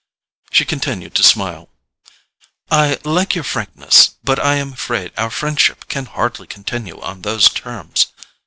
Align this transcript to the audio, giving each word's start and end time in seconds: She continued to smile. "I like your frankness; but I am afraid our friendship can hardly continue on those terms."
She 0.51 0.65
continued 0.65 1.13
to 1.13 1.21
smile. 1.23 1.69
"I 2.71 2.97
like 3.03 3.35
your 3.35 3.43
frankness; 3.43 4.15
but 4.23 4.39
I 4.43 4.55
am 4.55 4.73
afraid 4.73 5.11
our 5.15 5.29
friendship 5.29 5.87
can 5.89 6.07
hardly 6.07 6.47
continue 6.47 6.99
on 7.01 7.21
those 7.21 7.49
terms." 7.49 8.07